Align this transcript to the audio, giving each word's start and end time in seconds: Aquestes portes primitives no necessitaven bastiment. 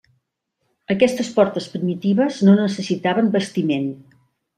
Aquestes 0.93 1.29
portes 1.35 1.67
primitives 1.73 2.39
no 2.47 2.55
necessitaven 2.61 3.29
bastiment. 3.37 3.87